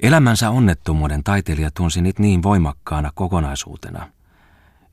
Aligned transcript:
Elämänsä 0.00 0.50
onnettomuuden 0.50 1.24
taiteilija 1.24 1.70
tunsi 1.70 2.02
nyt 2.02 2.18
niin 2.18 2.42
voimakkaana 2.42 3.10
kokonaisuutena, 3.14 4.08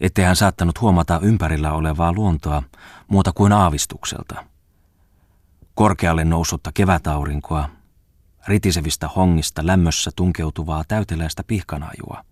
ettei 0.01 0.25
hän 0.25 0.35
saattanut 0.35 0.81
huomata 0.81 1.19
ympärillä 1.23 1.73
olevaa 1.73 2.13
luontoa 2.13 2.63
muuta 3.07 3.31
kuin 3.31 3.53
aavistukselta. 3.53 4.45
Korkealle 5.75 6.25
noussutta 6.25 6.71
kevätaurinkoa, 6.73 7.69
ritisevistä 8.47 9.07
hongista 9.07 9.65
lämmössä 9.65 10.11
tunkeutuvaa 10.15 10.83
täyteläistä 10.87 11.43
pihkanajua. 11.43 12.25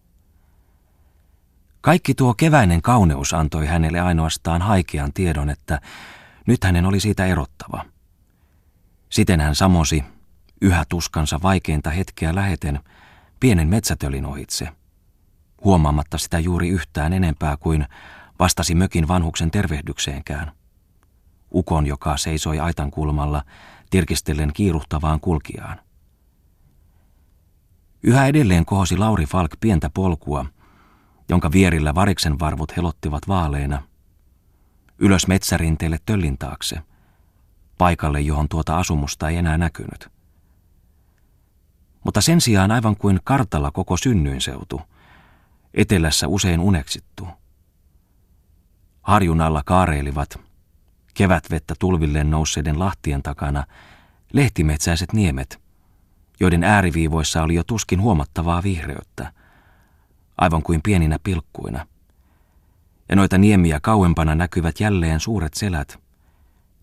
Kaikki 1.82 2.14
tuo 2.14 2.34
keväinen 2.34 2.82
kauneus 2.82 3.34
antoi 3.34 3.66
hänelle 3.66 4.00
ainoastaan 4.00 4.62
haikean 4.62 5.14
tiedon, 5.14 5.50
että 5.50 5.82
nyt 6.48 6.64
hänen 6.64 6.86
oli 6.86 7.00
siitä 7.00 7.26
erottava. 7.26 7.86
Siten 9.10 9.42
hän 9.42 9.56
samosi, 9.56 10.04
yhä 10.62 10.86
tuskansa 10.90 11.40
vaikeinta 11.44 11.90
hetkeä 11.90 12.36
läheten, 12.36 12.80
pienen 13.40 13.68
metsätölin 13.68 14.26
ohitse, 14.26 14.70
huomaamatta 15.64 16.18
sitä 16.18 16.40
juuri 16.40 16.70
yhtään 16.70 17.14
enempää 17.14 17.58
kuin 17.58 17.86
vastasi 18.40 18.76
mökin 18.76 19.08
vanhuksen 19.08 19.52
tervehdykseenkään. 19.52 20.52
Ukon, 21.54 21.88
joka 21.88 22.18
seisoi 22.18 22.60
aitan 22.60 22.92
kulmalla, 22.92 23.44
tirkistellen 23.90 24.54
kiiruhtavaan 24.54 25.20
kulkiaan. 25.20 25.80
Yhä 28.04 28.28
edelleen 28.28 28.66
kohosi 28.66 28.98
Lauri 28.98 29.26
Falk 29.26 29.52
pientä 29.60 29.90
polkua, 29.94 30.46
jonka 31.30 31.52
vierillä 31.52 31.96
variksen 31.96 32.40
varvut 32.40 32.78
helottivat 32.78 33.28
vaaleina. 33.28 33.82
Ylös 35.00 35.28
metsärinteelle 35.28 36.00
töllin 36.06 36.38
taakse, 36.38 36.82
paikalle 37.78 38.22
johon 38.22 38.50
tuota 38.50 38.78
asumusta 38.78 39.30
ei 39.30 39.38
enää 39.38 39.58
näkynyt. 39.58 40.21
Mutta 42.04 42.22
sen 42.22 42.42
sijaan 42.42 42.72
aivan 42.72 42.96
kuin 42.96 43.20
kartalla 43.24 43.72
koko 43.72 43.98
synnyinseutu, 43.98 44.82
etelässä 45.74 46.28
usein 46.28 46.60
uneksittu. 46.60 47.28
Harjun 49.02 49.42
alla 49.42 49.62
kaareilivat, 49.66 50.40
kevätvettä 51.14 51.74
tulvilleen 51.80 52.32
nousseiden 52.32 52.80
lahtien 52.80 53.24
takana, 53.24 53.64
lehtimetsäiset 54.34 55.14
niemet, 55.14 55.62
joiden 56.40 56.64
ääriviivoissa 56.64 57.44
oli 57.44 57.56
jo 57.56 57.64
tuskin 57.64 58.02
huomattavaa 58.02 58.64
vihreyttä, 58.64 59.34
aivan 60.38 60.64
kuin 60.64 60.82
pieninä 60.84 61.20
pilkkuina. 61.24 61.88
Ja 63.10 63.16
noita 63.16 63.38
niemiä 63.38 63.80
kauempana 63.80 64.36
näkyvät 64.36 64.80
jälleen 64.80 65.20
suuret 65.20 65.54
selät, 65.54 66.00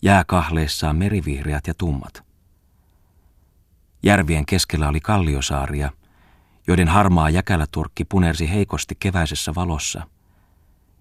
jääkahleissaan 0.01 0.95
merivihreät 0.95 1.67
ja 1.67 1.73
tummat. 1.73 2.28
Järvien 4.03 4.45
keskellä 4.45 4.89
oli 4.89 4.99
kalliosaaria, 4.99 5.91
joiden 6.67 6.87
harmaa 6.87 7.29
jäkäläturkki 7.29 8.05
punersi 8.05 8.49
heikosti 8.49 8.95
keväisessä 8.99 9.55
valossa, 9.55 10.07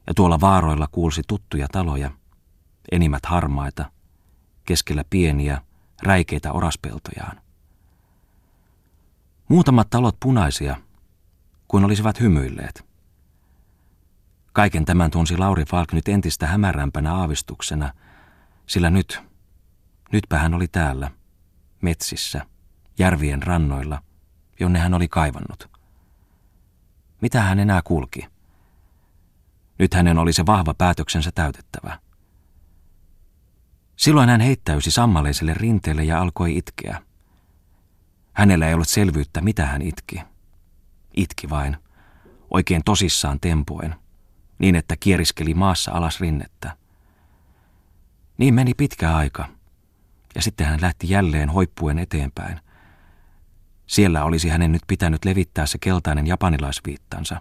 ja 0.07 0.15
tuolla 0.15 0.41
vaaroilla 0.41 0.89
kuulsi 0.93 1.23
tuttuja 1.29 1.69
taloja, 1.73 2.11
enimmät 2.93 3.27
harmaita, 3.27 3.91
keskellä 4.65 5.05
pieniä, 5.11 5.63
räikeitä 6.03 6.53
oraspeltojaan. 6.53 7.41
Muutamat 9.49 9.91
talot 9.91 10.17
punaisia, 10.21 10.77
kuin 11.69 11.85
olisivat 11.85 12.21
hymyilleet. 12.21 12.89
Kaiken 14.53 14.85
tämän 14.85 15.11
tunsi 15.11 15.37
Lauri 15.37 15.65
Falk 15.65 15.93
nyt 15.93 16.09
entistä 16.09 16.47
hämärämpänä 16.47 17.15
aavistuksena, 17.15 17.93
sillä 18.67 18.91
nyt, 18.91 19.23
nytpä 20.13 20.39
hän 20.39 20.55
oli 20.55 20.69
täällä, 20.69 21.11
metsissä, 21.81 22.47
järvien 22.99 23.43
rannoilla, 23.43 24.03
jonne 24.61 24.79
hän 24.79 24.95
oli 24.95 25.09
kaivannut. 25.09 25.71
Mitä 27.21 27.43
hän 27.43 27.59
enää 27.59 27.83
kulki? 27.85 28.27
Nyt 29.79 29.95
hänen 29.95 30.19
oli 30.19 30.33
se 30.33 30.47
vahva 30.47 30.75
päätöksensä 30.75 31.31
täytettävä. 31.35 31.99
Silloin 33.97 34.29
hän 34.29 34.41
heittäysi 34.41 34.91
sammaleiselle 34.91 35.55
rinteelle 35.55 36.05
ja 36.05 36.21
alkoi 36.21 36.57
itkeä. 36.57 37.03
Hänellä 38.33 38.69
ei 38.69 38.75
ollut 38.75 38.89
selvyyttä, 38.89 39.41
mitä 39.41 39.67
hän 39.67 39.83
itki. 39.83 40.23
Itki 41.17 41.51
vain, 41.51 41.77
oikein 42.51 42.83
tosissaan 42.85 43.41
tempoen, 43.41 43.95
niin 44.59 44.75
että 44.75 44.97
kieriskeli 45.01 45.55
maassa 45.55 45.93
alas 45.93 46.21
rinnettä. 46.21 46.77
Niin 48.39 48.55
meni 48.55 48.75
pitkä 48.75 49.17
aika, 49.17 49.49
ja 50.35 50.43
sitten 50.43 50.67
hän 50.67 50.81
lähti 50.83 51.11
jälleen 51.11 51.49
hoippuen 51.49 51.99
eteenpäin. 51.99 52.61
Siellä 53.89 54.25
olisi 54.25 54.49
hänen 54.49 54.73
nyt 54.73 54.83
pitänyt 54.87 55.25
levittää 55.25 55.67
se 55.67 55.79
keltainen 55.79 56.27
japanilaisviittansa, 56.27 57.41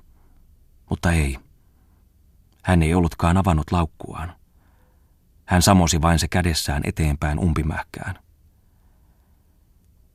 mutta 0.89 1.11
ei. 1.11 1.37
Hän 2.63 2.83
ei 2.83 2.93
ollutkaan 2.93 3.37
avannut 3.37 3.71
laukkuaan. 3.71 4.33
Hän 5.45 5.61
samosi 5.61 6.01
vain 6.01 6.19
se 6.19 6.27
kädessään 6.27 6.81
eteenpäin 6.85 7.39
umpimähkään. 7.39 8.19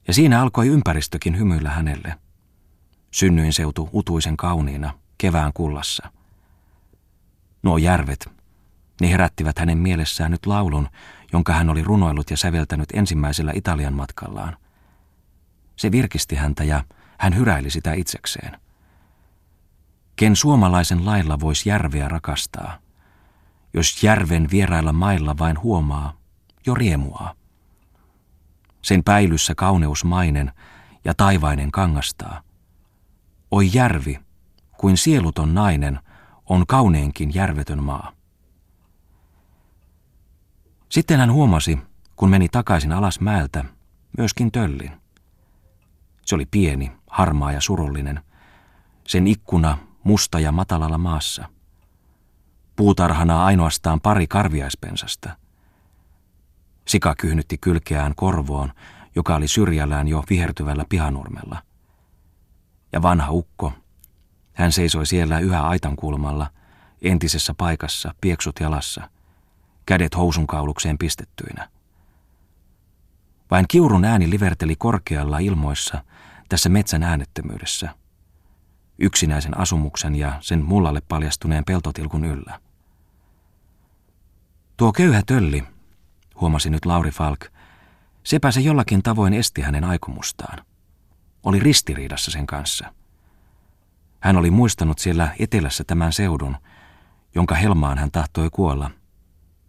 Ja 0.08 0.14
siinä 0.14 0.42
alkoi 0.42 0.68
ympäristökin 0.68 1.38
hymyillä 1.38 1.70
hänelle. 1.70 2.18
Synnyin 3.10 3.52
seutu 3.52 3.90
utuisen 3.92 4.36
kauniina, 4.36 4.94
kevään 5.18 5.52
kullassa. 5.54 6.12
Nuo 7.62 7.76
järvet, 7.76 8.30
ne 9.00 9.10
herättivät 9.10 9.58
hänen 9.58 9.78
mielessään 9.78 10.30
nyt 10.30 10.46
laulun, 10.46 10.88
jonka 11.32 11.52
hän 11.52 11.70
oli 11.70 11.84
runoillut 11.84 12.30
ja 12.30 12.36
säveltänyt 12.36 12.88
ensimmäisellä 12.94 13.52
Italian 13.54 13.94
matkallaan. 13.94 14.56
Se 15.76 15.92
virkisti 15.92 16.36
häntä 16.36 16.64
ja 16.64 16.84
hän 17.18 17.36
hyräili 17.36 17.70
sitä 17.70 17.92
itsekseen. 17.92 18.60
Ken 20.16 20.36
suomalaisen 20.36 21.04
lailla 21.06 21.40
voisi 21.40 21.68
järveä 21.68 22.08
rakastaa, 22.08 22.78
jos 23.74 24.02
järven 24.02 24.48
vierailla 24.50 24.92
mailla 24.92 25.38
vain 25.38 25.62
huomaa, 25.62 26.16
jo 26.66 26.74
riemuaa. 26.74 27.34
Sen 28.82 29.04
päilyssä 29.04 29.54
kauneusmainen 29.54 30.52
ja 31.04 31.14
taivainen 31.14 31.70
kangastaa. 31.70 32.42
Oi 33.50 33.70
järvi, 33.72 34.18
kuin 34.76 34.96
sieluton 34.96 35.54
nainen, 35.54 36.00
on 36.46 36.66
kauneenkin 36.66 37.34
järvetön 37.34 37.82
maa. 37.82 38.12
Sitten 40.88 41.18
hän 41.18 41.32
huomasi, 41.32 41.78
kun 42.16 42.30
meni 42.30 42.48
takaisin 42.48 42.92
alas 42.92 43.20
mäeltä, 43.20 43.64
myöskin 44.18 44.52
töllin. 44.52 45.01
Se 46.22 46.34
oli 46.34 46.46
pieni, 46.46 46.92
harmaa 47.06 47.52
ja 47.52 47.60
surullinen. 47.60 48.22
Sen 49.06 49.26
ikkuna 49.26 49.78
musta 50.04 50.40
ja 50.40 50.52
matalalla 50.52 50.98
maassa. 50.98 51.48
Puutarhana 52.76 53.44
ainoastaan 53.44 54.00
pari 54.00 54.26
karviaispensasta. 54.26 55.36
Sika 56.88 57.14
kyhnytti 57.14 57.58
kylkeään 57.58 58.14
korvoon, 58.16 58.72
joka 59.14 59.34
oli 59.34 59.48
syrjällään 59.48 60.08
jo 60.08 60.24
vihertyvällä 60.30 60.84
pihanurmella. 60.88 61.62
Ja 62.92 63.02
vanha 63.02 63.30
ukko, 63.30 63.72
hän 64.52 64.72
seisoi 64.72 65.06
siellä 65.06 65.38
yhä 65.38 65.62
aitan 65.62 65.96
kulmalla, 65.96 66.50
entisessä 67.02 67.54
paikassa, 67.54 68.14
pieksut 68.20 68.60
jalassa, 68.60 69.10
kädet 69.86 70.16
housunkaulukseen 70.16 70.98
pistettyinä. 70.98 71.68
Vain 73.52 73.64
kiurun 73.68 74.04
ääni 74.04 74.30
liverteli 74.30 74.76
korkealla 74.76 75.38
ilmoissa 75.38 76.04
tässä 76.48 76.68
metsän 76.68 77.02
äänettömyydessä, 77.02 77.94
yksinäisen 78.98 79.58
asumuksen 79.58 80.14
ja 80.14 80.38
sen 80.40 80.62
mullalle 80.62 81.02
paljastuneen 81.08 81.64
peltotilkun 81.64 82.24
yllä. 82.24 82.60
Tuo 84.76 84.92
köyhä 84.92 85.22
tölli, 85.26 85.64
huomasi 86.40 86.70
nyt 86.70 86.86
Lauri 86.86 87.10
Falk, 87.10 87.46
sepä 88.24 88.50
se 88.50 88.60
jollakin 88.60 89.02
tavoin 89.02 89.34
esti 89.34 89.62
hänen 89.62 89.84
aikomustaan. 89.84 90.58
Oli 91.42 91.58
ristiriidassa 91.58 92.30
sen 92.30 92.46
kanssa. 92.46 92.94
Hän 94.20 94.36
oli 94.36 94.50
muistanut 94.50 94.98
siellä 94.98 95.34
etelässä 95.38 95.84
tämän 95.84 96.12
seudun, 96.12 96.56
jonka 97.34 97.54
helmaan 97.54 97.98
hän 97.98 98.10
tahtoi 98.10 98.50
kuolla, 98.52 98.90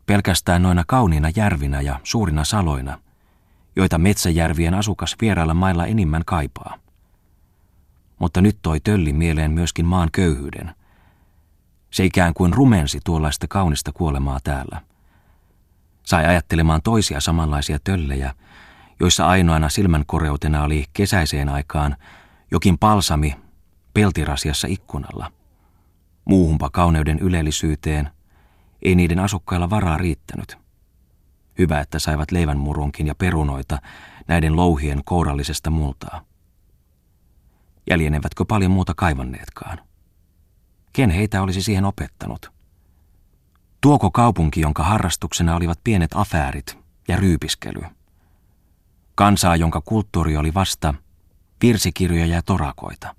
pelkästään 0.05 0.63
noina 0.63 0.83
kauniina 0.87 1.29
järvinä 1.35 1.81
ja 1.81 1.99
suurina 2.03 2.43
saloina, 2.43 3.02
joita 3.75 3.97
metsäjärvien 3.97 4.73
asukas 4.73 5.15
vierailla 5.21 5.53
mailla 5.53 5.85
enimmän 5.85 6.23
kaipaa. 6.25 6.77
Mutta 8.19 8.41
nyt 8.41 8.57
toi 8.61 8.79
tölli 8.79 9.13
mieleen 9.13 9.51
myöskin 9.51 9.85
maan 9.85 10.09
köyhyyden. 10.11 10.75
Se 11.91 12.05
ikään 12.05 12.33
kuin 12.33 12.53
rumensi 12.53 12.99
tuollaista 13.03 13.47
kaunista 13.47 13.91
kuolemaa 13.91 14.39
täällä– 14.43 14.81
Sai 16.03 16.25
ajattelemaan 16.25 16.81
toisia 16.81 17.19
samanlaisia 17.19 17.79
töllejä, 17.83 18.33
joissa 18.99 19.27
ainoana 19.27 19.69
silmänkoreutena 19.69 20.63
oli 20.63 20.85
kesäiseen 20.93 21.49
aikaan 21.49 21.95
jokin 22.51 22.77
palsami 22.77 23.35
peltirasiassa 23.93 24.67
ikkunalla. 24.67 25.31
Muuhunpa 26.25 26.69
kauneuden 26.69 27.19
ylellisyyteen 27.19 28.09
ei 28.81 28.95
niiden 28.95 29.19
asukkailla 29.19 29.69
varaa 29.69 29.97
riittänyt. 29.97 30.57
Hyvä, 31.57 31.79
että 31.79 31.99
saivat 31.99 32.31
leivänmurunkin 32.31 33.07
ja 33.07 33.15
perunoita 33.15 33.81
näiden 34.27 34.55
louhien 34.55 35.01
kourallisesta 35.05 35.69
multaa. 35.69 36.21
jäljenevätkö 37.89 38.45
paljon 38.47 38.71
muuta 38.71 38.93
kaivanneetkaan. 38.95 39.79
Ken 40.93 41.09
heitä 41.09 41.41
olisi 41.41 41.61
siihen 41.61 41.85
opettanut? 41.85 42.51
Tuoko 43.81 44.11
kaupunki, 44.11 44.61
jonka 44.61 44.83
harrastuksena 44.83 45.55
olivat 45.55 45.79
pienet 45.83 46.11
afäärit 46.15 46.77
ja 47.07 47.17
ryypiskely? 47.17 47.81
Kansaa, 49.15 49.55
jonka 49.55 49.81
kulttuuri 49.81 50.37
oli 50.37 50.53
vasta 50.53 50.93
virsikirjoja 51.61 52.25
ja 52.25 52.41
torakoita. 52.41 53.15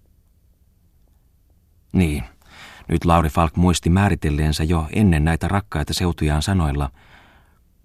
Niin, 1.93 2.25
nyt 2.89 3.05
Lauri 3.05 3.29
Falk 3.29 3.57
muisti 3.57 3.91
määritelleensä 3.91 4.65
jo 4.65 4.89
ennen 4.93 5.25
näitä 5.25 5.49
rakkaita 5.49 5.95
seutujaan 5.95 6.43
sanoilla 6.43 6.91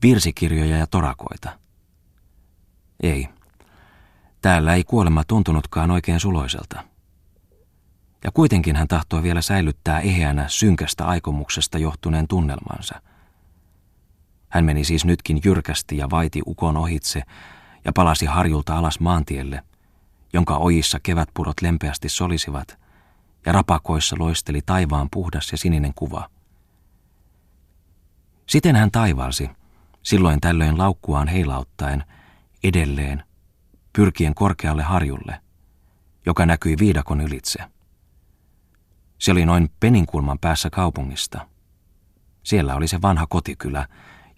virsikirjoja 0.02 0.78
ja 0.78 0.88
torakoita. 0.88 1.60
Ei, 3.04 3.28
täällä 4.42 4.74
ei 4.74 4.84
kuolema 4.84 5.24
tuntunutkaan 5.24 5.92
oikein 5.92 6.20
suloiselta. 6.20 6.84
Ja 8.24 8.32
kuitenkin 8.32 8.76
hän 8.76 8.88
tahtoi 8.88 9.24
vielä 9.24 9.42
säilyttää 9.42 10.00
eheänä 10.00 10.48
synkästä 10.48 11.06
aikomuksesta 11.06 11.78
johtuneen 11.78 12.28
tunnelmansa. 12.28 13.02
Hän 14.50 14.66
meni 14.66 14.84
siis 14.84 15.06
nytkin 15.06 15.42
jyrkästi 15.46 15.98
ja 15.98 16.10
vaiti 16.10 16.42
ukon 16.46 16.78
ohitse 16.78 17.24
ja 17.86 17.94
palasi 17.94 18.26
harjulta 18.26 18.78
alas 18.78 19.00
maantielle, 19.00 19.64
jonka 20.34 20.58
ojissa 20.58 21.00
kevätpurot 21.00 21.62
lempeästi 21.62 22.10
solisivat, 22.10 22.80
ja 23.46 23.52
rapakoissa 23.52 24.16
loisteli 24.20 24.62
taivaan 24.66 25.08
puhdas 25.12 25.52
ja 25.52 25.58
sininen 25.58 25.94
kuva. 25.94 26.30
Siten 28.48 28.76
hän 28.76 28.92
taivalsi, 28.92 29.50
silloin 30.10 30.42
tällöin 30.42 30.78
laukkuaan 30.78 31.28
heilauttaen, 31.28 32.04
edelleen, 32.64 33.24
pyrkien 33.94 34.36
korkealle 34.36 34.84
harjulle, 34.84 35.42
joka 36.26 36.46
näkyi 36.46 36.76
viidakon 36.80 37.22
ylitse. 37.22 37.60
Se 39.18 39.32
oli 39.32 39.46
noin 39.46 39.72
peninkulman 39.80 40.40
päässä 40.40 40.70
kaupungista. 40.70 41.48
Siellä 42.44 42.76
oli 42.76 42.88
se 42.88 43.02
vanha 43.02 43.28
kotikylä, 43.28 43.88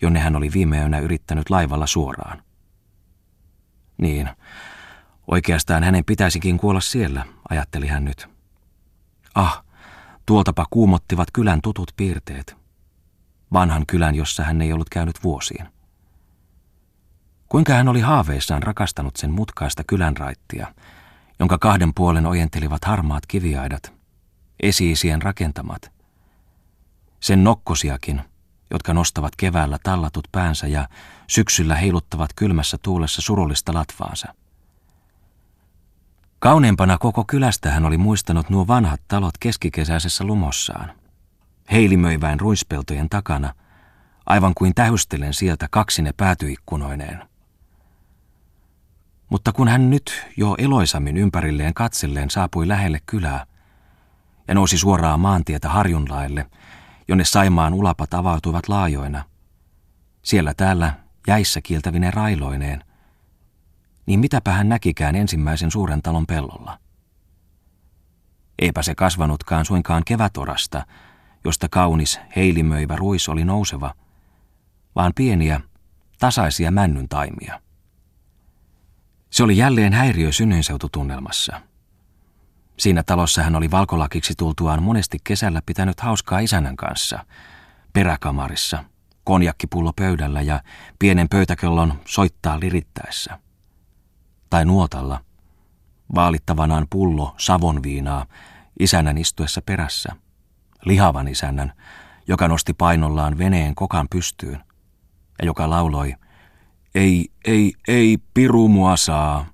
jonne 0.02 0.20
hän 0.20 0.36
oli 0.36 0.54
viime 0.54 0.78
yönä 0.78 1.00
yrittänyt 1.00 1.50
laivalla 1.50 1.88
suoraan. 1.88 2.44
Niin, 3.98 4.30
oikeastaan 5.28 5.84
hänen 5.84 6.06
pitäisikin 6.06 6.58
kuolla 6.58 6.82
siellä, 6.82 7.26
ajatteli 7.50 7.88
hän 7.88 8.06
nyt. 8.06 8.30
Ah, 9.36 9.64
tuoltapa 10.26 10.66
kuumottivat 10.70 11.28
kylän 11.34 11.62
tutut 11.62 11.92
piirteet. 11.98 12.61
Vanhan 13.54 13.86
kylän, 13.88 14.16
jossa 14.16 14.44
hän 14.44 14.62
ei 14.62 14.74
ollut 14.74 14.90
käynyt 14.90 15.24
vuosiin. 15.24 15.68
Kuinka 17.50 17.74
hän 17.74 17.88
oli 17.88 18.00
haaveissaan 18.00 18.64
rakastanut 18.64 19.16
sen 19.16 19.32
mutkaista 19.32 19.84
kylänraittia, 19.88 20.74
jonka 21.40 21.58
kahden 21.58 21.94
puolen 21.94 22.26
ojentelivat 22.26 22.86
harmaat 22.86 23.26
kiviaidat, 23.26 23.94
esiisien 24.64 25.22
rakentamat. 25.22 25.92
Sen 27.20 27.44
nokkosiakin, 27.44 28.22
jotka 28.72 28.94
nostavat 28.94 29.36
keväällä 29.36 29.78
tallatut 29.84 30.28
päänsä 30.32 30.68
ja 30.68 30.88
syksyllä 31.28 31.76
heiluttavat 31.76 32.30
kylmässä 32.36 32.78
tuulessa 32.82 33.22
surullista 33.22 33.74
latvaansa. 33.74 34.34
Kauneempana 36.40 36.98
koko 36.98 37.24
kylästä 37.28 37.72
hän 37.72 37.86
oli 37.86 37.98
muistanut 37.98 38.50
nuo 38.50 38.68
vanhat 38.68 39.02
talot 39.08 39.38
keskikesäisessä 39.40 40.24
lumossaan. 40.24 41.01
Heilimöiväin 41.72 42.40
ruispeltojen 42.40 43.10
takana, 43.10 43.54
aivan 44.26 44.54
kuin 44.58 44.76
tähystelen 44.76 45.34
sieltä 45.34 45.68
kaksine 45.72 46.14
päätyikkunoineen. 46.18 47.24
Mutta 49.30 49.52
kun 49.52 49.68
hän 49.68 49.90
nyt 49.90 50.26
jo 50.38 50.56
eloisammin 50.58 51.18
ympärilleen 51.18 51.74
katselleen 51.74 52.30
saapui 52.30 52.68
lähelle 52.68 53.00
kylää 53.06 53.46
ja 54.48 54.54
nousi 54.56 54.78
suoraan 54.78 55.20
maantietä 55.20 55.70
harjunlaille, 55.70 56.50
jonne 57.08 57.26
Saimaan 57.26 57.74
ulapat 57.74 58.14
avautuivat 58.14 58.68
laajoina, 58.68 59.24
siellä 60.24 60.54
täällä 60.54 60.94
jäissä 61.28 61.62
kieltävine 61.62 62.12
railoineen, 62.12 62.84
niin 64.06 64.20
mitäpä 64.20 64.52
hän 64.52 64.70
näkikään 64.70 65.16
ensimmäisen 65.16 65.72
suuren 65.72 66.02
talon 66.02 66.28
pellolla. 66.28 66.80
Eipä 68.60 68.82
se 68.82 68.96
kasvanutkaan 68.96 69.66
suinkaan 69.66 70.04
kevätorasta, 70.06 70.86
josta 71.44 71.70
kaunis 71.70 72.20
heilimöivä 72.36 72.96
ruis 72.96 73.30
oli 73.30 73.46
nouseva, 73.46 73.94
vaan 74.96 75.12
pieniä, 75.16 75.62
tasaisia 76.20 76.72
männyn 76.72 77.10
taimia. 77.10 77.62
Se 79.30 79.44
oli 79.44 79.58
jälleen 79.58 79.94
häiriö 79.94 80.32
synnyinseututunnelmassa. 80.32 81.62
Siinä 82.80 83.04
talossa 83.04 83.44
hän 83.44 83.56
oli 83.56 83.72
valkolakiksi 83.72 84.34
tultuaan 84.38 84.84
monesti 84.84 85.18
kesällä 85.24 85.62
pitänyt 85.66 86.00
hauskaa 86.00 86.40
isännän 86.40 86.76
kanssa, 86.76 87.26
peräkamarissa, 87.94 88.84
konjakkipullo 89.24 89.94
pöydällä 89.94 90.42
ja 90.42 90.64
pienen 91.00 91.30
pöytäkellon 91.30 91.94
soittaa 92.06 92.60
lirittäessä. 92.60 93.40
Tai 94.50 94.66
nuotalla, 94.66 95.24
vaalittavanaan 96.16 96.88
pullo 96.90 97.36
savonviinaa 97.38 98.26
isännän 98.80 99.18
istuessa 99.18 99.62
perässä, 99.62 100.16
lihavan 100.86 101.28
isännän, 101.28 101.74
joka 102.28 102.48
nosti 102.48 102.74
painollaan 102.74 103.38
veneen 103.38 103.76
kokan 103.76 104.08
pystyyn 104.10 104.64
ja 105.40 105.46
joka 105.46 105.70
lauloi– 105.70 106.16
ei, 106.96 107.30
ei, 107.46 107.74
ei, 107.88 108.18
piru 108.34 108.68
mua 108.68 108.98
saa. 108.98 109.46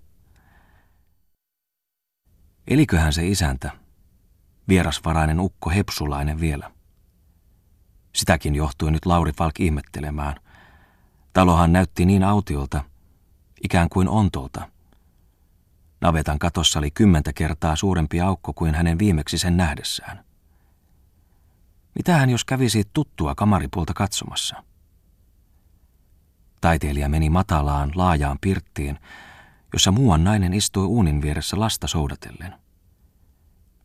Eliköhän 2.68 3.14
se 3.14 3.28
isäntä, 3.28 3.72
vierasvarainen 4.68 5.40
ukko 5.40 5.70
hepsulainen 5.70 6.40
vielä. 6.40 6.72
Sitäkin 8.16 8.56
johtui 8.56 8.92
nyt 8.92 9.06
Lauri 9.06 9.32
Falk 9.32 9.60
ihmettelemään. 9.60 10.36
Talohan 11.34 11.74
näytti 11.74 12.06
niin 12.06 12.24
autiolta, 12.24 12.84
ikään 13.64 13.90
kuin 13.90 14.08
ontolta. 14.10 14.70
Navetan 16.02 16.40
katossa 16.40 16.80
oli 16.80 16.92
kymmentä 16.92 17.34
kertaa 17.34 17.76
suurempi 17.76 18.22
aukko 18.22 18.54
kuin 18.54 18.76
hänen 18.76 19.00
viimeksi 19.00 19.38
sen 19.38 19.58
nähdessään. 19.58 20.27
Mitähän 21.98 22.30
jos 22.30 22.46
kävisi 22.46 22.84
tuttua 22.94 23.36
kamaripuolta 23.36 23.94
katsomassa? 23.94 24.64
Taiteilija 26.62 27.10
meni 27.10 27.30
matalaan, 27.30 27.92
laajaan 27.96 28.38
pirttiin, 28.42 29.00
jossa 29.74 29.92
muuan 29.92 30.24
nainen 30.24 30.54
istui 30.54 30.86
uunin 30.86 31.22
vieressä 31.22 31.60
lasta 31.60 31.88
soudatellen. 31.88 32.54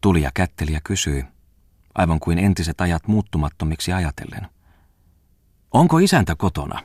Tulija 0.00 0.30
kätteli 0.34 0.72
ja 0.72 0.80
kysyi, 0.84 1.24
aivan 1.94 2.20
kuin 2.20 2.38
entiset 2.38 2.80
ajat 2.80 3.08
muuttumattomiksi 3.08 3.92
ajatellen. 3.92 4.48
Onko 5.70 5.98
isäntä 5.98 6.34
kotona? 6.36 6.82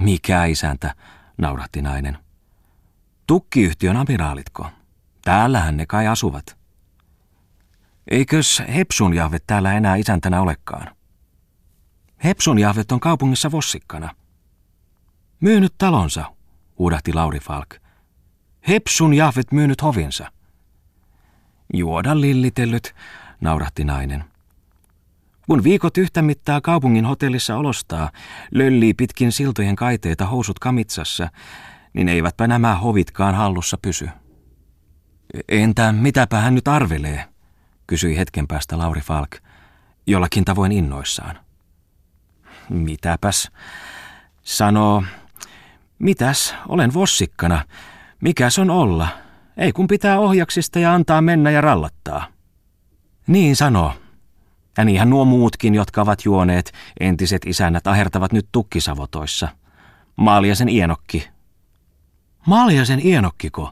Mikä 0.00 0.44
isäntä, 0.44 0.94
naurahti 1.38 1.82
nainen. 1.82 2.18
Tukkiyhtiön 3.26 3.96
amiraalitko? 3.96 4.70
Täällähän 5.24 5.76
ne 5.76 5.86
kai 5.86 6.06
asuvat. 6.06 6.59
Eikös 8.10 8.62
Hepsun 8.74 9.14
jahvet 9.14 9.44
täällä 9.46 9.72
enää 9.72 9.96
isäntänä 9.96 10.40
olekaan? 10.40 10.96
Hepsun 12.24 12.58
jahvet 12.58 12.92
on 12.92 13.00
kaupungissa 13.00 13.50
vossikkana. 13.50 14.14
Myynyt 15.40 15.74
talonsa, 15.78 16.24
huudahti 16.78 17.12
Lauri 17.12 17.40
Falk. 17.40 17.74
Hepsun 18.68 19.14
Jafet 19.14 19.52
myynyt 19.52 19.82
hovinsa. 19.82 20.32
Juoda 21.74 22.20
lillitellyt, 22.20 22.94
naurahti 23.40 23.84
nainen. 23.84 24.24
Kun 25.46 25.64
viikot 25.64 25.98
yhtä 25.98 26.22
mittaa 26.22 26.60
kaupungin 26.60 27.04
hotellissa 27.04 27.56
olostaa, 27.56 28.10
löllii 28.50 28.94
pitkin 28.94 29.32
siltojen 29.32 29.76
kaiteita 29.76 30.26
housut 30.26 30.58
kamitsassa, 30.58 31.28
niin 31.92 32.08
eivätpä 32.08 32.46
nämä 32.46 32.74
hovitkaan 32.74 33.34
hallussa 33.34 33.78
pysy. 33.82 34.08
Entä 35.48 35.92
mitäpä 35.92 36.40
hän 36.40 36.54
nyt 36.54 36.68
arvelee, 36.68 37.24
kysyi 37.90 38.16
hetken 38.16 38.46
päästä 38.48 38.78
Lauri 38.78 39.00
Falk, 39.00 39.30
jollakin 40.06 40.44
tavoin 40.44 40.72
innoissaan. 40.72 41.38
Mitäpäs, 42.68 43.50
sanoo, 44.42 45.04
Mitäs, 45.98 46.54
olen 46.68 46.94
vossikkana. 46.94 47.64
Mikäs 48.20 48.58
on 48.58 48.70
olla? 48.70 49.08
Ei 49.56 49.72
kun 49.72 49.86
pitää 49.86 50.18
ohjaksista 50.18 50.78
ja 50.78 50.94
antaa 50.94 51.22
mennä 51.22 51.50
ja 51.50 51.60
rallattaa. 51.60 52.26
Niin 53.26 53.56
sanoo. 53.56 53.92
Ja 54.76 54.84
niinhän 54.84 55.10
nuo 55.10 55.24
muutkin, 55.24 55.74
jotka 55.74 56.02
ovat 56.02 56.24
juoneet, 56.24 56.72
entiset 57.00 57.42
isännät 57.46 57.86
ahertavat 57.86 58.32
nyt 58.32 58.48
tukkisavotoissa. 58.52 59.48
Maaljasen 60.16 60.68
ienokki. 60.68 61.28
Maaljasen 62.46 63.06
ienokkiko, 63.06 63.70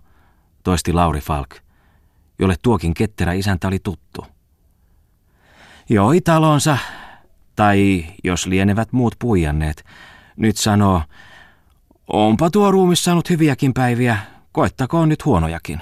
toisti 0.63 0.93
Lauri 0.93 1.21
Falk, 1.21 1.57
jolle 2.39 2.55
tuokin 2.63 2.95
ketterä 2.95 3.33
isäntä 3.33 3.69
oli 3.69 3.79
tuttu. 3.79 4.27
Joi 5.89 6.21
talonsa, 6.21 6.79
tai 7.57 8.07
jos 8.25 8.47
lienevät 8.47 8.93
muut 8.93 9.15
puijanneet, 9.19 9.85
nyt 10.37 10.57
sanoo, 10.57 11.03
Onpa 12.09 12.51
tuo 12.51 12.71
ruumis 12.71 13.05
saanut 13.05 13.31
hyviäkin 13.31 13.75
päiviä, 13.75 14.19
koettakoon 14.53 15.09
nyt 15.09 15.25
huonojakin. 15.25 15.81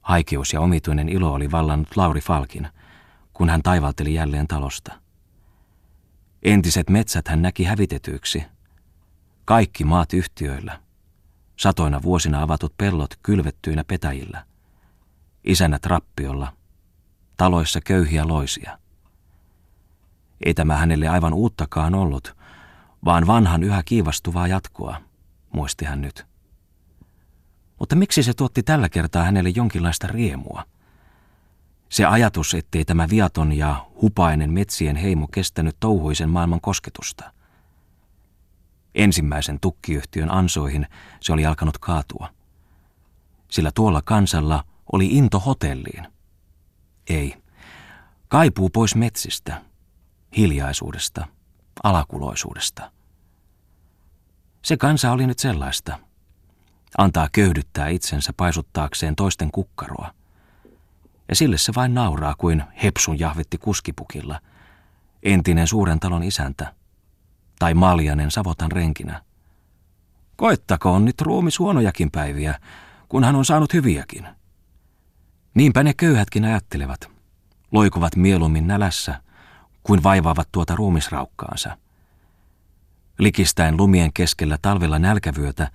Haikeus 0.00 0.52
ja 0.52 0.60
omituinen 0.60 1.08
ilo 1.08 1.32
oli 1.32 1.50
vallannut 1.50 1.96
Lauri 1.96 2.20
Falkin, 2.20 2.68
kun 3.32 3.48
hän 3.48 3.62
taivalteli 3.62 4.14
jälleen 4.14 4.46
talosta. 4.46 4.92
Entiset 6.42 6.90
metsät 6.90 7.28
hän 7.28 7.42
näki 7.42 7.64
hävitetyiksi. 7.64 8.42
Kaikki 9.44 9.84
maat 9.84 10.12
yhtiöillä. 10.12 10.80
Satoina 11.60 12.02
vuosina 12.02 12.42
avatut 12.42 12.74
pellot 12.78 13.14
kylvettyinä 13.22 13.84
petäjillä. 13.84 14.44
Isännät 15.44 15.86
rappiolla. 15.86 16.52
Taloissa 17.36 17.80
köyhiä 17.80 18.28
loisia. 18.28 18.78
Ei 20.46 20.54
tämä 20.54 20.76
hänelle 20.76 21.08
aivan 21.08 21.34
uuttakaan 21.34 21.94
ollut, 21.94 22.36
vaan 23.04 23.26
vanhan 23.26 23.62
yhä 23.62 23.82
kiivastuvaa 23.82 24.46
jatkoa, 24.46 25.00
muisti 25.52 25.84
hän 25.84 26.00
nyt. 26.00 26.26
Mutta 27.78 27.96
miksi 27.96 28.22
se 28.22 28.34
tuotti 28.34 28.62
tällä 28.62 28.88
kertaa 28.88 29.24
hänelle 29.24 29.48
jonkinlaista 29.48 30.06
riemua? 30.06 30.64
Se 31.88 32.04
ajatus, 32.04 32.54
ettei 32.54 32.84
tämä 32.84 33.06
viaton 33.10 33.52
ja 33.52 33.86
hupainen 34.02 34.52
metsien 34.52 34.96
heimo 34.96 35.28
kestänyt 35.28 35.76
touhuisen 35.80 36.30
maailman 36.30 36.60
kosketusta. 36.60 37.32
Ensimmäisen 38.94 39.60
tukkiyhtiön 39.60 40.30
ansoihin 40.30 40.86
se 41.20 41.32
oli 41.32 41.46
alkanut 41.46 41.78
kaatua. 41.78 42.28
Sillä 43.50 43.70
tuolla 43.74 44.02
kansalla 44.02 44.64
oli 44.92 45.06
into 45.06 45.40
hotelliin. 45.40 46.06
Ei. 47.08 47.34
Kaipuu 48.28 48.70
pois 48.70 48.94
metsistä, 48.94 49.62
hiljaisuudesta, 50.36 51.26
alakuloisuudesta. 51.82 52.92
Se 54.62 54.76
kansa 54.76 55.12
oli 55.12 55.26
nyt 55.26 55.38
sellaista. 55.38 55.98
Antaa 56.98 57.28
köyhdyttää 57.32 57.88
itsensä 57.88 58.32
paisuttaakseen 58.36 59.16
toisten 59.16 59.50
kukkaroa. 59.50 60.14
Ja 61.28 61.36
sille 61.36 61.58
se 61.58 61.72
vain 61.76 61.94
nauraa 61.94 62.34
kuin 62.38 62.62
hepsun 62.82 63.18
jahvetti 63.18 63.58
kuskipukilla, 63.58 64.40
entinen 65.22 65.66
suuren 65.66 66.00
talon 66.00 66.22
isäntä, 66.22 66.74
tai 67.60 67.74
maljanen 67.74 68.30
savotan 68.30 68.72
renkinä. 68.72 69.22
Koettakoon 70.36 71.04
nyt 71.04 71.20
ruumis 71.20 71.58
huonojakin 71.58 72.10
päiviä, 72.10 72.60
kun 73.08 73.24
hän 73.24 73.36
on 73.36 73.44
saanut 73.44 73.72
hyviäkin. 73.72 74.26
Niinpä 75.54 75.82
ne 75.82 75.94
köyhätkin 75.94 76.44
ajattelevat, 76.44 77.10
loikuvat 77.72 78.16
mieluummin 78.16 78.66
nälässä, 78.66 79.22
kuin 79.82 80.02
vaivaavat 80.02 80.48
tuota 80.52 80.76
ruumisraukkaansa. 80.76 81.76
Likistäen 83.18 83.76
lumien 83.76 84.12
keskellä 84.12 84.58
talvella 84.62 84.98
nälkävyötä 84.98 85.70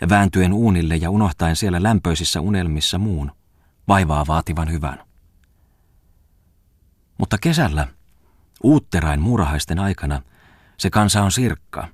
ja 0.00 0.08
vääntyen 0.08 0.52
uunille 0.52 0.96
ja 0.96 1.10
unohtaen 1.10 1.56
siellä 1.56 1.82
lämpöisissä 1.82 2.40
unelmissa 2.40 2.98
muun, 2.98 3.32
vaivaa 3.88 4.26
vaativan 4.26 4.72
hyvän. 4.72 5.02
Mutta 7.18 7.38
kesällä, 7.38 7.88
uutterain 8.62 9.20
muurahaisten 9.20 9.78
aikana, 9.78 10.22
se 10.76 10.90
kansa 10.90 11.22
on 11.22 11.32
sirkka. 11.32 11.88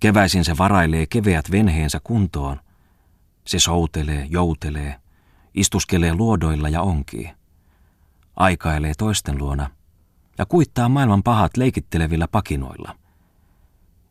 Keväisin 0.00 0.44
se 0.44 0.58
varailee 0.58 1.06
keveät 1.06 1.50
venheensä 1.50 2.00
kuntoon. 2.04 2.60
Se 3.46 3.58
soutelee, 3.58 4.26
joutelee, 4.30 5.00
istuskelee 5.54 6.14
luodoilla 6.14 6.68
ja 6.68 6.82
onkii. 6.82 7.30
Aikailee 8.36 8.92
toisten 8.98 9.38
luona 9.38 9.70
ja 10.38 10.46
kuittaa 10.46 10.88
maailman 10.88 11.22
pahat 11.22 11.56
leikittelevillä 11.56 12.28
pakinoilla. 12.28 12.96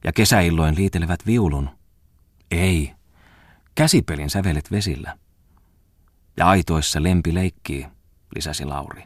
Ja 0.03 0.13
kesäilloin 0.13 0.75
liitelevät 0.75 1.25
viulun. 1.25 1.69
Ei, 2.51 2.93
käsipelin 3.75 4.29
sävelet 4.29 4.71
vesillä. 4.71 5.17
Ja 6.37 6.47
aitoissa 6.47 7.03
lempi 7.03 7.33
leikkii, 7.33 7.87
lisäsi 8.35 8.65
Lauri. 8.65 9.03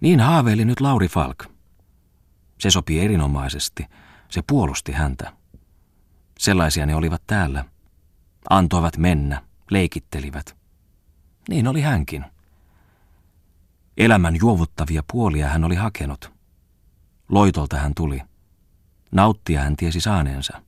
Niin 0.00 0.20
haaveili 0.20 0.64
nyt 0.64 0.80
Lauri 0.80 1.08
Falk. 1.08 1.57
Se 2.58 2.70
sopi 2.70 3.00
erinomaisesti, 3.00 3.86
se 4.28 4.42
puolusti 4.46 4.92
häntä. 4.92 5.32
Sellaisia 6.38 6.86
ne 6.86 6.94
olivat 6.94 7.22
täällä. 7.26 7.64
Antoivat 8.50 8.96
mennä, 8.96 9.42
leikittelivät. 9.70 10.56
Niin 11.48 11.68
oli 11.68 11.80
hänkin. 11.80 12.24
Elämän 13.96 14.36
juovuttavia 14.40 15.02
puolia 15.12 15.48
hän 15.48 15.64
oli 15.64 15.74
hakenut. 15.74 16.32
Loitolta 17.28 17.76
hän 17.76 17.92
tuli. 17.96 18.22
Nauttia 19.12 19.60
hän 19.60 19.76
tiesi 19.76 20.00
saaneensa. 20.00 20.62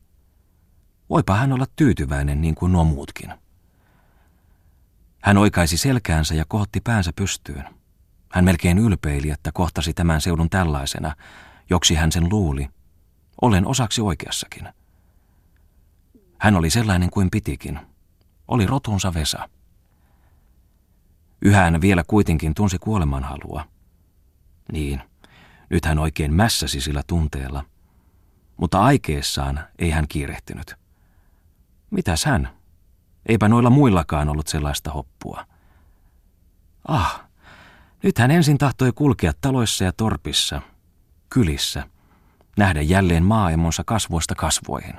Voipa 1.10 1.36
hän 1.36 1.52
olla 1.52 1.66
tyytyväinen 1.76 2.40
niin 2.40 2.54
kuin 2.54 2.72
nuo 2.72 2.84
muutkin. 2.84 3.30
Hän 5.22 5.38
oikaisi 5.38 5.76
selkäänsä 5.76 6.34
ja 6.34 6.44
kohotti 6.48 6.80
päänsä 6.80 7.12
pystyyn. 7.16 7.64
Hän 8.32 8.44
melkein 8.44 8.78
ylpeili, 8.78 9.30
että 9.30 9.52
kohtasi 9.52 9.94
tämän 9.94 10.20
seudun 10.20 10.50
tällaisena, 10.50 11.16
joksi 11.70 11.94
hän 11.94 12.12
sen 12.12 12.28
luuli. 12.30 12.68
Olen 13.42 13.66
osaksi 13.66 14.00
oikeassakin. 14.00 14.68
Hän 16.38 16.56
oli 16.56 16.70
sellainen 16.70 17.10
kuin 17.10 17.30
pitikin. 17.30 17.80
Oli 18.48 18.66
rotunsa 18.66 19.14
Vesa. 19.14 19.48
Yhä 21.42 21.60
hän 21.60 21.80
vielä 21.80 22.04
kuitenkin 22.06 22.54
tunsi 22.54 22.78
kuolemanhalua. 22.78 23.64
Niin, 24.72 25.02
nyt 25.70 25.84
hän 25.84 25.98
oikein 25.98 26.34
mässäsi 26.34 26.80
sillä 26.80 27.02
tunteella. 27.06 27.64
Mutta 28.56 28.80
aikeessaan 28.80 29.60
ei 29.78 29.90
hän 29.90 30.08
kiirehtinyt. 30.08 30.74
Mitäs 31.90 32.24
hän? 32.24 32.48
Eipä 33.26 33.48
noilla 33.48 33.70
muillakaan 33.70 34.28
ollut 34.28 34.48
sellaista 34.48 34.90
hoppua. 34.90 35.46
Ah, 36.88 37.24
nyt 38.02 38.18
hän 38.18 38.30
ensin 38.30 38.58
tahtoi 38.58 38.92
kulkea 38.92 39.32
taloissa 39.40 39.84
ja 39.84 39.92
torpissa, 39.92 40.62
kylissä, 41.30 41.84
nähdä 42.58 42.82
jälleen 42.82 43.24
maaemonsa 43.24 43.84
kasvoista 43.84 44.34
kasvoihin. 44.34 44.94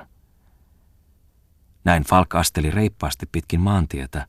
Näin 1.84 2.02
Falk 2.02 2.34
asteli 2.34 2.70
reippaasti 2.70 3.26
pitkin 3.26 3.60
maantietä, 3.60 4.26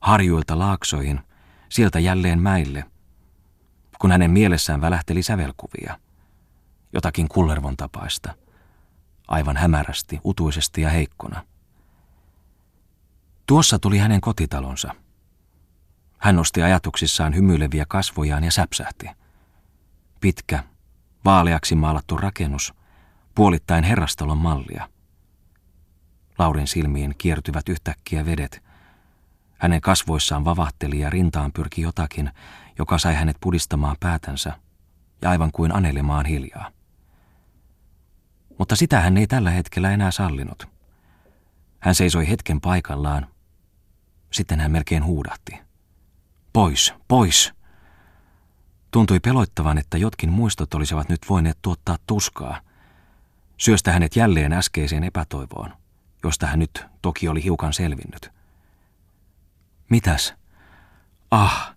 harjuilta 0.00 0.58
laaksoihin, 0.58 1.20
sieltä 1.68 1.98
jälleen 1.98 2.38
mäille, 2.38 2.84
kun 3.98 4.10
hänen 4.12 4.30
mielessään 4.30 4.80
välähteli 4.80 5.22
sävelkuvia. 5.22 5.98
Jotakin 6.92 7.28
kullervon 7.28 7.76
tapaista, 7.76 8.34
aivan 9.28 9.56
hämärästi, 9.56 10.20
utuisesti 10.24 10.80
ja 10.80 10.90
heikkona. 10.90 11.44
Tuossa 13.46 13.78
tuli 13.78 13.98
hänen 13.98 14.20
kotitalonsa. 14.20 14.94
Hän 16.18 16.36
nosti 16.36 16.62
ajatuksissaan 16.62 17.34
hymyileviä 17.34 17.84
kasvojaan 17.88 18.44
ja 18.44 18.52
säpsähti. 18.52 19.06
Pitkä, 20.20 20.64
vaaleaksi 21.24 21.74
maalattu 21.74 22.16
rakennus, 22.16 22.74
puolittain 23.34 23.84
herrastalon 23.84 24.38
mallia. 24.38 24.88
Laurin 26.38 26.66
silmiin 26.66 27.14
kiertyvät 27.18 27.68
yhtäkkiä 27.68 28.26
vedet. 28.26 28.62
Hänen 29.58 29.80
kasvoissaan 29.80 30.44
vavahteli 30.44 30.98
ja 30.98 31.10
rintaan 31.10 31.52
pyrki 31.52 31.82
jotakin, 31.82 32.30
joka 32.78 32.98
sai 32.98 33.14
hänet 33.14 33.36
pudistamaan 33.40 33.96
päätänsä 34.00 34.52
ja 35.22 35.30
aivan 35.30 35.52
kuin 35.52 35.74
anelemaan 35.74 36.26
hiljaa. 36.26 36.70
Mutta 38.58 38.76
sitä 38.76 39.00
hän 39.00 39.16
ei 39.16 39.26
tällä 39.26 39.50
hetkellä 39.50 39.90
enää 39.90 40.10
sallinut. 40.10 40.68
Hän 41.80 41.94
seisoi 41.94 42.28
hetken 42.28 42.60
paikallaan. 42.60 43.26
Sitten 44.30 44.60
hän 44.60 44.70
melkein 44.70 45.04
huudahti. 45.04 45.58
Pois, 46.52 46.94
pois! 47.08 47.52
Tuntui 48.92 49.20
peloittavan, 49.20 49.78
että 49.78 49.98
jotkin 49.98 50.32
muistot 50.32 50.74
olisivat 50.74 51.08
nyt 51.08 51.20
voineet 51.28 51.58
tuottaa 51.62 51.98
tuskaa. 52.06 52.60
Syöstä 53.56 53.92
hänet 53.92 54.16
jälleen 54.16 54.52
äskeiseen 54.52 55.04
epätoivoon, 55.04 55.72
josta 56.24 56.46
hän 56.46 56.58
nyt 56.58 56.84
toki 57.02 57.28
oli 57.28 57.44
hiukan 57.44 57.72
selvinnyt. 57.72 58.30
Mitäs? 59.90 60.34
Ah, 61.30 61.74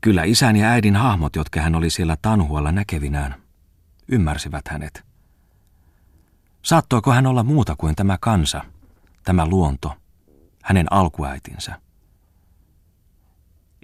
kyllä 0.00 0.24
isän 0.24 0.56
ja 0.56 0.68
äidin 0.68 0.96
hahmot, 0.96 1.36
jotka 1.36 1.60
hän 1.60 1.74
oli 1.74 1.90
siellä 1.90 2.16
tanhualla 2.22 2.72
näkevinään, 2.72 3.34
ymmärsivät 4.08 4.68
hänet. 4.68 5.04
Saattoiko 6.62 7.12
hän 7.12 7.26
olla 7.26 7.42
muuta 7.42 7.74
kuin 7.78 7.96
tämä 7.96 8.18
kansa, 8.20 8.64
tämä 9.24 9.46
luonto, 9.46 9.96
hänen 10.62 10.92
alkuäitinsä? 10.92 11.80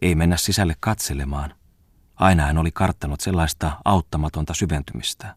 Ei 0.02 0.14
mennä 0.14 0.36
sisälle 0.36 0.76
katselemaan. 0.80 1.57
Aina 2.18 2.46
hän 2.46 2.58
oli 2.58 2.70
karttanut 2.70 3.20
sellaista 3.20 3.72
auttamatonta 3.84 4.54
syventymistä. 4.54 5.34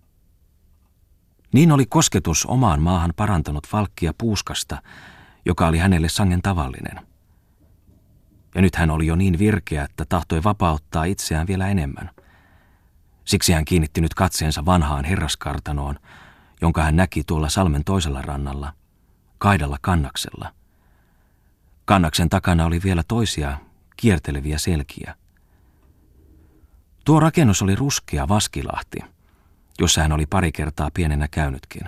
Niin 1.53 1.71
oli 1.71 1.85
kosketus 1.85 2.45
omaan 2.45 2.81
maahan 2.81 3.13
parantanut 3.15 3.67
Falkkia 3.67 4.13
puuskasta, 4.17 4.81
joka 5.45 5.67
oli 5.67 5.77
hänelle 5.77 6.09
sangen 6.09 6.41
tavallinen. 6.41 7.07
Ja 8.55 8.61
nyt 8.61 8.75
hän 8.75 8.89
oli 8.89 9.07
jo 9.07 9.15
niin 9.15 9.39
virkeä, 9.39 9.83
että 9.83 10.05
tahtoi 10.05 10.43
vapauttaa 10.43 11.03
itseään 11.03 11.47
vielä 11.47 11.67
enemmän. 11.67 12.09
Siksi 13.25 13.53
hän 13.53 13.65
kiinnitti 13.65 14.01
nyt 14.01 14.13
katseensa 14.13 14.65
vanhaan 14.65 15.05
herraskartanoon, 15.05 15.95
jonka 16.61 16.83
hän 16.83 16.95
näki 16.95 17.23
tuolla 17.23 17.49
salmen 17.49 17.83
toisella 17.83 18.21
rannalla, 18.21 18.73
kaidalla 19.37 19.77
kannaksella. 19.81 20.53
Kannaksen 21.85 22.29
takana 22.29 22.65
oli 22.65 22.81
vielä 22.83 23.03
toisia 23.07 23.57
kierteleviä 23.97 24.57
selkiä. 24.57 25.15
Tuo 27.05 27.19
rakennus 27.19 27.61
oli 27.61 27.75
ruskea 27.75 28.27
Vaskilahti, 28.27 28.99
jossa 29.79 30.01
hän 30.01 30.11
oli 30.11 30.25
pari 30.25 30.51
kertaa 30.51 30.89
pienenä 30.93 31.27
käynytkin. 31.27 31.81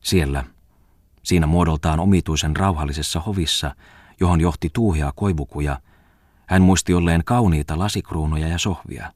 Siellä, 0.00 0.44
siinä 1.22 1.46
muodoltaan 1.46 2.00
omituisen 2.00 2.56
rauhallisessa 2.56 3.20
hovissa, 3.20 3.74
johon 4.20 4.40
johti 4.40 4.70
tuuhia 4.72 5.12
koivukuja, 5.16 5.80
hän 6.46 6.62
muisti 6.62 6.94
olleen 6.94 7.24
kauniita 7.24 7.78
lasikruunoja 7.78 8.48
ja 8.48 8.58
sohvia. 8.58 9.12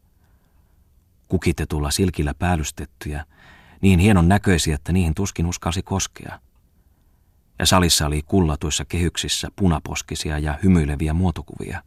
Kukitetulla 1.29 1.91
silkillä 1.91 2.35
päällystettyjä, 2.35 3.25
niin 3.81 3.99
hienon 3.99 4.29
näköisiä, 4.29 4.75
että 4.75 4.93
niihin 4.93 5.15
tuskin 5.15 5.47
uskalsi 5.47 5.83
koskea. 5.83 6.39
Ja 7.59 7.67
salissa 7.67 8.07
oli 8.07 8.23
kullatuissa 8.23 8.85
kehyksissä 8.85 9.49
punaposkisia 9.57 10.39
ja 10.39 10.59
hymyileviä 10.63 11.15
muotokuvia. 11.15 11.83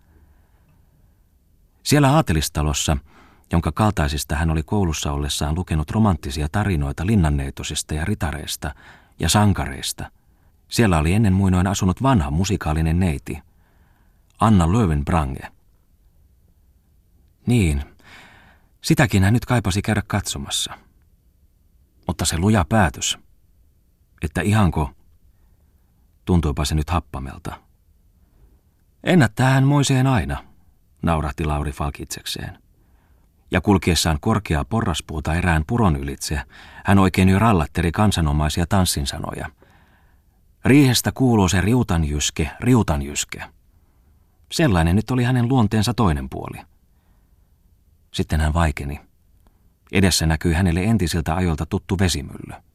Siellä 1.88 2.12
aatelistalossa, 2.12 2.98
jonka 3.52 3.72
kaltaisista 3.72 4.36
hän 4.36 4.50
oli 4.50 4.64
koulussa 4.64 5.12
ollessaan 5.12 5.56
lukenut 5.56 5.92
romanttisia 5.92 6.50
tarinoita 6.52 7.06
linnanneitosista 7.06 7.94
ja 7.94 8.06
ritareista 8.06 8.76
ja 9.20 9.30
sankareista, 9.30 10.12
siellä 10.68 10.98
oli 10.98 11.14
ennen 11.14 11.34
muinoin 11.34 11.68
asunut 11.68 12.04
vanha 12.04 12.32
musikaalinen 12.32 13.00
neiti, 13.00 13.40
Anna 14.40 14.72
Löwenbrange. 14.72 15.52
Niin, 17.46 17.84
sitäkin 18.82 19.24
hän 19.24 19.34
nyt 19.34 19.46
kaipasi 19.46 19.82
käydä 19.82 20.04
katsomassa. 20.08 20.74
Mutta 22.08 22.26
se 22.26 22.38
luja 22.38 22.66
päätös, 22.70 23.18
että 24.22 24.42
ihanko, 24.42 24.92
tuntuipa 26.26 26.66
se 26.66 26.76
nyt 26.76 26.90
happamelta. 26.90 27.62
Ennättää 29.04 29.50
hän 29.50 29.64
moiseen 29.64 30.08
aina, 30.08 30.57
naurahti 31.02 31.46
Lauri 31.46 31.72
Falkitsekseen. 31.72 32.58
Ja 33.52 33.62
kulkiessaan 33.62 34.18
korkeaa 34.22 34.66
porraspuuta 34.66 35.36
erään 35.36 35.64
puron 35.68 35.96
ylitse, 35.96 36.42
hän 36.86 37.00
oikein 37.00 37.30
jo 37.30 37.40
rallatteri 37.40 37.92
kansanomaisia 37.92 38.66
tanssinsanoja. 38.70 39.50
Riihestä 40.66 41.12
kuuluu 41.12 41.50
se 41.50 41.62
riutanjyske, 41.62 42.52
riutanjyske. 42.60 43.44
Sellainen 44.52 44.96
nyt 44.96 45.12
oli 45.12 45.24
hänen 45.24 45.48
luonteensa 45.48 45.94
toinen 45.94 46.30
puoli. 46.30 46.58
Sitten 48.14 48.42
hän 48.42 48.54
vaikeni. 48.54 49.00
Edessä 49.92 50.26
näkyi 50.26 50.54
hänelle 50.54 50.84
entisiltä 50.84 51.36
ajoilta 51.36 51.66
tuttu 51.66 52.00
vesimylly. 52.00 52.67